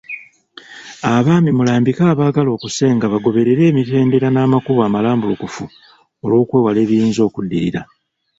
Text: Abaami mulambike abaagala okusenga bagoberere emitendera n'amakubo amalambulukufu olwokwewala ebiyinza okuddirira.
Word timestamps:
Abaami 1.15 1.49
mulambike 1.57 2.03
abaagala 2.11 2.49
okusenga 2.57 3.05
bagoberere 3.13 3.61
emitendera 3.71 4.27
n'amakubo 4.31 4.81
amalambulukufu 4.87 5.63
olwokwewala 6.23 6.79
ebiyinza 6.85 7.21
okuddirira. 7.29 7.81